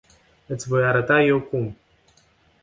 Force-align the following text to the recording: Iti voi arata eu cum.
Iti 0.53 0.65
voi 0.69 0.83
arata 0.87 1.15
eu 1.29 1.39
cum. 1.49 1.65